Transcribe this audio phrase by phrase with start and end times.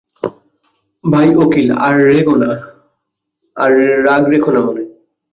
[1.03, 1.69] ভাই অখিল,
[3.57, 3.71] আর
[4.05, 4.83] রাগ রেখো না মনে।